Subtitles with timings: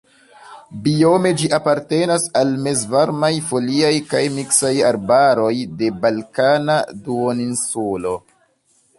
[0.85, 8.15] Biome ĝi apartenas al mezvarmaj foliaj kaj miksaj arbaroj de Balkana Duoninsulo.